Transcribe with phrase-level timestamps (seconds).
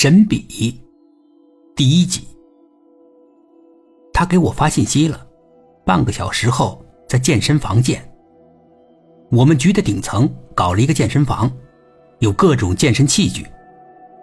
[0.00, 0.80] 神笔，
[1.74, 2.22] 第一集。
[4.12, 5.26] 他给我发信息了，
[5.84, 8.08] 半个小时后在健身房见。
[9.32, 11.50] 我们局的顶层搞了一个健身房，
[12.20, 13.44] 有各种健身器具，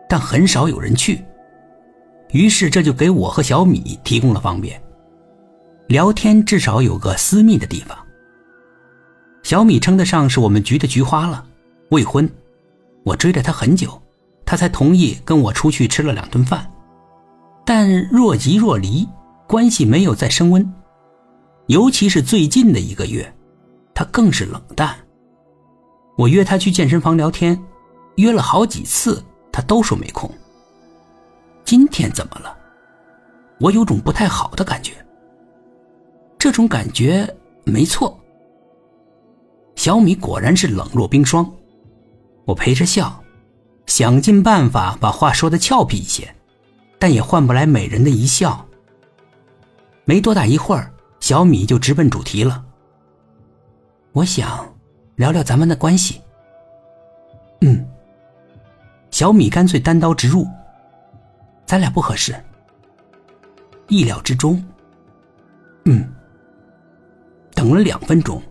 [0.07, 1.21] 但很少有人去。
[2.31, 4.81] 于是这就给我和小米提供了方便，
[5.89, 7.97] 聊天至少有个私密的地方。
[9.43, 11.45] 小米称得上是我们局的菊花了，
[11.89, 12.29] 未婚，
[13.03, 14.01] 我追了她很久，
[14.45, 16.69] 他才同意跟我出去吃了两顿饭，
[17.65, 19.07] 但若即若离，
[19.47, 20.73] 关系没有再升温。
[21.67, 23.33] 尤其是最近的一个月，
[23.93, 24.95] 他更是冷淡。
[26.15, 27.59] 我约他去健身房聊天，
[28.17, 30.29] 约了好几次，他都说没空。
[31.63, 32.55] 今天怎么了？
[33.59, 34.93] 我有种不太好的感觉。
[36.37, 37.27] 这种感觉
[37.63, 38.15] 没错。
[39.75, 41.51] 小米果然是冷若冰霜，
[42.45, 43.19] 我陪着笑，
[43.85, 46.33] 想尽办法把话说的俏皮一些，
[46.97, 48.65] 但也换不来美人的一笑。
[50.05, 52.63] 没多大一会儿，小米就直奔主题了。
[54.11, 54.71] 我想
[55.15, 56.21] 聊聊咱们的关系。
[57.61, 57.87] 嗯，
[59.11, 60.47] 小米干脆单刀直入，
[61.65, 62.35] 咱俩不合适。
[63.87, 64.63] 意料之中。
[65.85, 66.07] 嗯，
[67.53, 68.41] 等了两分钟。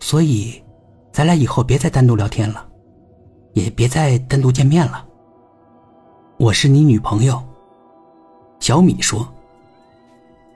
[0.00, 0.62] 所以，
[1.12, 2.66] 咱俩以后别再单独聊天了，
[3.58, 5.04] 也别再单独见面了。
[6.36, 7.42] 我是你女朋友。
[8.60, 9.26] 小米说：“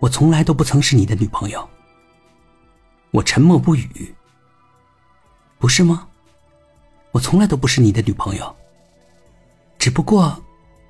[0.01, 1.69] 我从来都不曾是你的女朋友。”
[3.11, 4.15] 我沉默不语。
[5.59, 6.07] 不是吗？
[7.11, 8.57] 我从来都不是你的女朋友。
[9.79, 10.41] 只不过，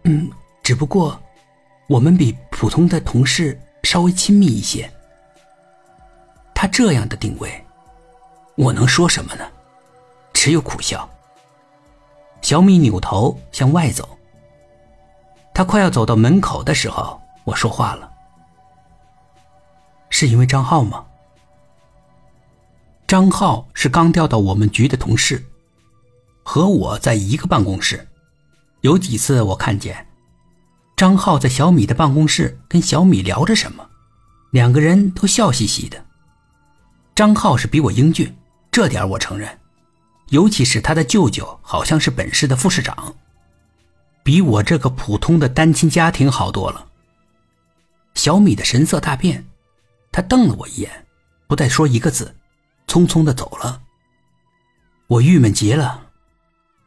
[0.05, 0.30] 嗯，
[0.62, 1.20] 只不过，
[1.88, 4.90] 我们比普通的同事稍微亲密一些。
[6.55, 7.50] 他这样的定位。
[8.56, 9.44] 我能说什么呢？
[10.33, 11.08] 只有苦笑。
[12.42, 14.18] 小米扭头向外走。
[15.54, 18.10] 他快要走到门口的时候，我说话了
[20.11, 21.05] ：“是因为张浩吗？”
[23.06, 25.44] 张浩是刚调到我们局的同事，
[26.42, 28.08] 和我在一个办公室。
[28.80, 30.06] 有几次我看见
[30.96, 33.86] 张浩在小米的办公室跟小米聊着什么，
[34.50, 36.05] 两个人都笑嘻嘻的。
[37.14, 38.34] 张浩是比我英俊。
[38.70, 39.61] 这点我承认，
[40.32, 43.14] 尤其是他的舅舅好像是本市的副市长，
[44.22, 46.86] 比我这个普通的单亲家庭好多了。
[48.14, 49.44] 小米的神色大变，
[50.10, 51.06] 他瞪了我一眼，
[51.46, 52.34] 不再说一个字，
[52.86, 53.82] 匆匆的走了。
[55.06, 56.06] 我郁闷极了，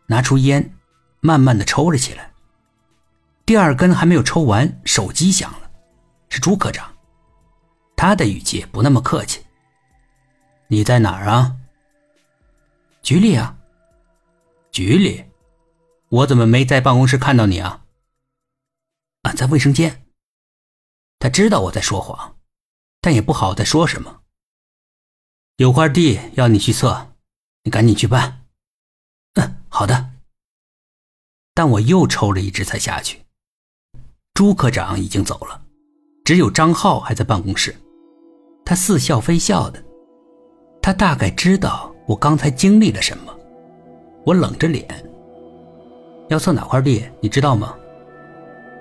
[0.07, 0.73] 拿出烟，
[1.19, 2.31] 慢慢的抽了起来。
[3.45, 5.69] 第二根还没有抽完，手机响了，
[6.29, 6.91] 是朱科长，
[7.95, 9.45] 他的语气不那么客气
[10.67, 11.57] ：“你在哪儿啊？”
[13.05, 13.55] 局里啊，
[14.71, 15.23] 局里，
[16.09, 17.85] 我怎么没在办公室看到你啊？
[19.21, 20.07] 啊，在卫生间。
[21.19, 22.35] 他知道我在说谎，
[23.01, 24.21] 但也不好再说什么。
[25.57, 27.13] 有块地要你去测，
[27.61, 28.43] 你赶紧去办。
[29.35, 30.13] 嗯，好的。
[31.53, 33.23] 但我又抽了一支才下去。
[34.33, 35.63] 朱科长已经走了，
[36.23, 37.79] 只有张浩还在办公室。
[38.65, 39.85] 他似笑非笑的，
[40.81, 41.94] 他大概知道。
[42.05, 43.33] 我刚才经历了什么？
[44.23, 44.85] 我冷着脸。
[46.29, 47.73] 要测哪块地，你知道吗？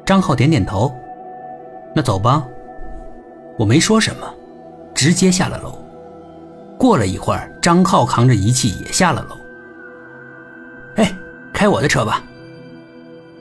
[0.05, 0.95] 张浩点点头。
[1.95, 2.47] 那走吧。
[3.59, 4.27] 我没说什么，
[4.95, 5.79] 直接下了楼。
[6.79, 9.37] 过了一会儿，张浩扛着仪器也下了楼。
[10.97, 11.15] 哎，
[11.53, 12.23] 开我的车吧。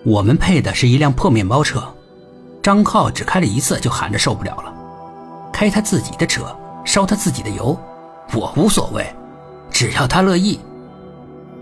[0.05, 1.83] 我们配的是一辆破面包车，
[2.61, 4.73] 张浩只开了一次就喊着受不了了，
[5.51, 6.55] 开他自己的车，
[6.85, 7.77] 烧他自己的油，
[8.35, 9.05] 我无所谓。
[9.73, 10.59] 只要他乐意，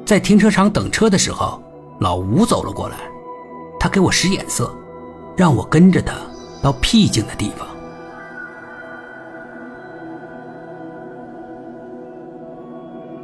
[0.05, 1.63] 在停车场等车的时候，
[2.01, 2.97] 老吴走了过来，
[3.79, 4.75] 他给我使眼色，
[5.37, 6.13] 让我跟着他
[6.61, 7.65] 到僻静的地方。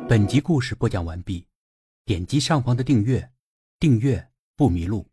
[0.07, 1.45] 本集故事播讲完毕，
[2.05, 3.29] 点击上方的订阅，
[3.78, 5.05] 订阅不迷路。